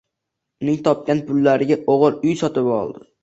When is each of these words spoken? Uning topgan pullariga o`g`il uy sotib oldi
Uning 0.63 0.79
topgan 0.87 1.21
pullariga 1.27 1.79
o`g`il 1.97 2.09
uy 2.31 2.35
sotib 2.43 2.73
oldi 2.81 3.07